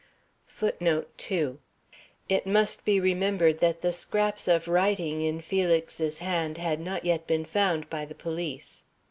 [0.47, 1.59] [Footnote 2:
[2.27, 7.27] It must be remembered that the scraps of writing in Felix's hand had not yet
[7.27, 8.81] been found by the police.